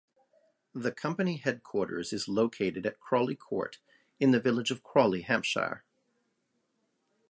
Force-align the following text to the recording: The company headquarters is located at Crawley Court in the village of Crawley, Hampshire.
The 0.73 0.91
company 0.91 1.37
headquarters 1.37 2.11
is 2.11 2.27
located 2.27 2.87
at 2.87 2.99
Crawley 2.99 3.35
Court 3.35 3.77
in 4.19 4.31
the 4.31 4.39
village 4.39 4.71
of 4.71 4.81
Crawley, 4.81 5.21
Hampshire. 5.21 5.83